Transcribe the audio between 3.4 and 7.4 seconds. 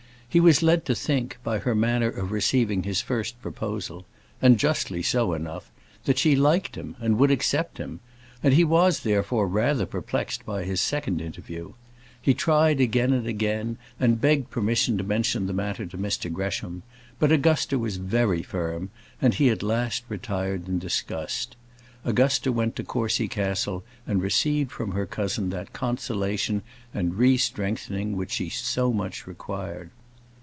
proposal and justly so, enough that she liked him, and would